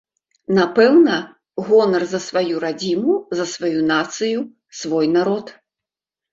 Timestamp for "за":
2.15-2.19, 3.43-3.47